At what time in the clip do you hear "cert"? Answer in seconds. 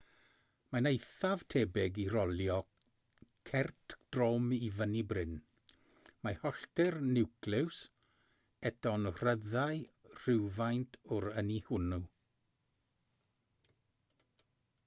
3.49-3.95